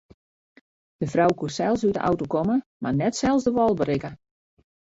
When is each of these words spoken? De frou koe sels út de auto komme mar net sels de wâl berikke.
De 1.03 1.09
frou 1.11 1.33
koe 1.41 1.51
sels 1.57 1.85
út 1.89 1.93
de 1.99 2.03
auto 2.09 2.29
komme 2.37 2.57
mar 2.83 2.93
net 3.03 3.19
sels 3.21 3.43
de 3.49 3.57
wâl 3.57 3.79
berikke. 3.83 4.11